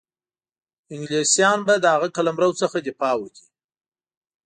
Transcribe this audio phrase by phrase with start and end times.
[0.93, 3.47] انګلیسیان به د هغه قلمرو څخه دفاع وکړي.